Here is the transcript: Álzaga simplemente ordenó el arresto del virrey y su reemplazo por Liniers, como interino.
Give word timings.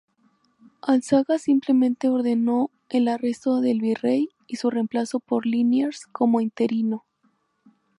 Álzaga 0.81 1.37
simplemente 1.37 2.09
ordenó 2.09 2.71
el 2.89 3.07
arresto 3.07 3.59
del 3.61 3.81
virrey 3.81 4.29
y 4.47 4.55
su 4.55 4.71
reemplazo 4.71 5.19
por 5.19 5.45
Liniers, 5.45 6.07
como 6.07 6.41
interino. 6.41 7.05